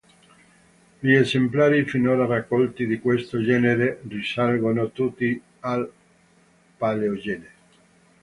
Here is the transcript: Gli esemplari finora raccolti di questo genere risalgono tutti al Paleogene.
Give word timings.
Gli 0.99 1.13
esemplari 1.13 1.85
finora 1.85 2.25
raccolti 2.25 2.87
di 2.87 2.97
questo 2.99 3.39
genere 3.43 4.01
risalgono 4.07 4.89
tutti 4.89 5.39
al 5.59 5.91
Paleogene. 6.77 7.49